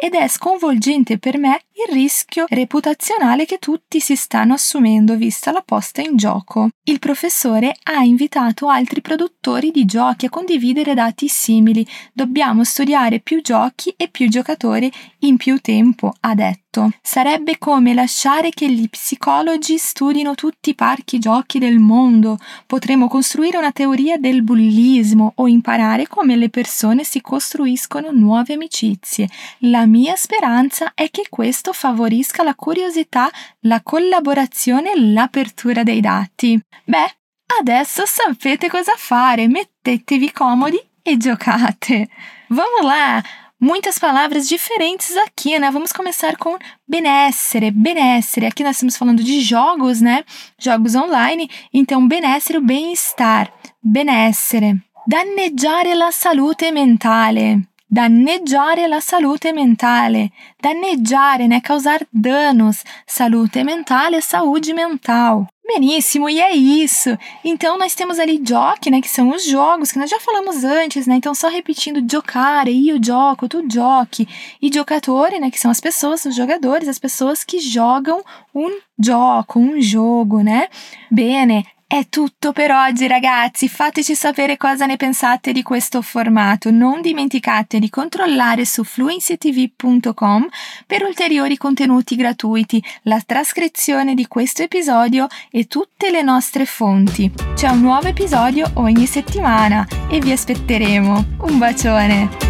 ed 0.02 0.14
è 0.14 0.26
sconvolgente 0.28 1.18
per 1.18 1.36
me 1.36 1.60
il 1.72 1.92
rischio 1.92 2.46
reputazionale 2.48 3.44
che 3.44 3.58
tutti 3.58 4.00
si 4.00 4.16
stanno 4.16 4.54
assumendo 4.54 5.14
vista 5.14 5.52
la 5.52 5.62
posta 5.62 6.00
in 6.00 6.16
gioco. 6.16 6.70
Il 6.84 6.98
professore 6.98 7.76
ha 7.82 8.02
invitato 8.02 8.68
altri 8.68 9.02
produttori 9.02 9.70
di 9.70 9.84
giochi 9.84 10.24
a 10.24 10.30
condividere 10.30 10.94
dati 10.94 11.28
simili. 11.28 11.86
Dobbiamo 12.14 12.64
studiare 12.64 13.20
più 13.20 13.42
giochi 13.42 13.92
e 13.94 14.08
più 14.08 14.28
giocatori 14.30 14.90
in 15.20 15.36
più 15.36 15.58
tempo, 15.60 16.14
ha 16.20 16.34
detto. 16.34 16.69
Sarebbe 17.02 17.58
come 17.58 17.94
lasciare 17.94 18.50
che 18.50 18.70
gli 18.70 18.88
psicologi 18.88 19.76
studino 19.76 20.36
tutti 20.36 20.70
i 20.70 20.74
parchi 20.76 21.18
giochi 21.18 21.58
del 21.58 21.78
mondo. 21.78 22.38
Potremmo 22.64 23.08
costruire 23.08 23.58
una 23.58 23.72
teoria 23.72 24.18
del 24.18 24.42
bullismo 24.42 25.32
o 25.36 25.48
imparare 25.48 26.06
come 26.06 26.36
le 26.36 26.48
persone 26.48 27.02
si 27.02 27.20
costruiscono 27.20 28.12
nuove 28.12 28.54
amicizie. 28.54 29.28
La 29.60 29.84
mia 29.86 30.14
speranza 30.14 30.92
è 30.94 31.10
che 31.10 31.26
questo 31.28 31.72
favorisca 31.72 32.44
la 32.44 32.54
curiosità, 32.54 33.28
la 33.60 33.80
collaborazione 33.82 34.92
e 34.92 35.00
l'apertura 35.00 35.82
dei 35.82 36.00
dati. 36.00 36.60
Beh, 36.84 37.16
adesso 37.58 38.06
sapete 38.06 38.68
cosa 38.68 38.92
fare, 38.96 39.48
mettetevi 39.48 40.30
comodi 40.30 40.80
e 41.02 41.16
giocate. 41.16 42.08
Vamos 42.48 42.82
lá! 42.82 43.39
Muitas 43.60 43.98
palavras 43.98 44.48
diferentes 44.48 45.14
aqui, 45.18 45.58
né? 45.58 45.70
Vamos 45.70 45.92
começar 45.92 46.36
com 46.36 46.56
benessere, 46.88 47.70
benessere. 47.70 48.46
Aqui 48.46 48.64
nós 48.64 48.76
estamos 48.76 48.96
falando 48.96 49.22
de 49.22 49.40
jogos, 49.40 50.00
né? 50.00 50.24
Jogos 50.58 50.94
online. 50.94 51.50
Então, 51.72 52.08
benessere, 52.08 52.58
o 52.58 52.62
bem-estar. 52.62 53.52
Benessere. 53.82 54.80
Danneggiare 55.06 55.94
la 55.94 56.10
salute 56.10 56.72
mentale 56.72 57.70
danneggiare 57.90 58.86
la 58.86 59.00
salute 59.00 59.52
mentale. 59.52 60.30
Danneggiare, 60.62 61.48
né? 61.48 61.60
Causar 61.60 62.06
danos. 62.12 62.84
Salute 63.04 63.64
mentale, 63.64 64.22
saúde 64.22 64.72
mental. 64.72 65.48
Benissimo, 65.72 66.28
e 66.28 66.40
é 66.40 66.52
isso. 66.52 67.16
Então 67.44 67.78
nós 67.78 67.94
temos 67.94 68.18
ali 68.18 68.42
joc, 68.44 68.90
né, 68.90 69.00
que 69.00 69.08
são 69.08 69.30
os 69.30 69.44
jogos 69.44 69.92
que 69.92 70.00
nós 70.00 70.10
já 70.10 70.18
falamos 70.18 70.64
antes, 70.64 71.06
né? 71.06 71.14
Então 71.14 71.32
só 71.32 71.48
repetindo 71.48 72.04
giocare, 72.10 72.72
io 72.72 72.98
gioco, 73.00 73.48
tu 73.48 73.64
giochi, 73.70 74.26
e 74.60 74.68
giocatore, 74.68 75.38
né, 75.38 75.48
que 75.48 75.60
são 75.60 75.70
as 75.70 75.78
pessoas, 75.78 76.24
os 76.24 76.34
jogadores, 76.34 76.88
as 76.88 76.98
pessoas 76.98 77.44
que 77.44 77.60
jogam 77.60 78.20
um 78.52 78.80
gioco, 78.98 79.60
um 79.60 79.80
jogo, 79.80 80.40
né? 80.40 80.68
Bene, 81.08 81.64
È 81.92 82.06
tutto 82.08 82.52
per 82.52 82.70
oggi 82.70 83.08
ragazzi, 83.08 83.68
fateci 83.68 84.14
sapere 84.14 84.56
cosa 84.56 84.86
ne 84.86 84.96
pensate 84.96 85.50
di 85.50 85.64
questo 85.64 86.02
formato, 86.02 86.70
non 86.70 87.00
dimenticate 87.00 87.80
di 87.80 87.90
controllare 87.90 88.64
su 88.64 88.84
fluencytv.com 88.84 90.48
per 90.86 91.02
ulteriori 91.02 91.56
contenuti 91.56 92.14
gratuiti, 92.14 92.80
la 93.02 93.20
trascrizione 93.26 94.14
di 94.14 94.28
questo 94.28 94.62
episodio 94.62 95.26
e 95.50 95.66
tutte 95.66 96.12
le 96.12 96.22
nostre 96.22 96.64
fonti. 96.64 97.28
C'è 97.54 97.66
un 97.66 97.80
nuovo 97.80 98.06
episodio 98.06 98.70
ogni 98.74 99.06
settimana 99.06 99.84
e 100.08 100.20
vi 100.20 100.30
aspetteremo. 100.30 101.24
Un 101.40 101.58
bacione! 101.58 102.49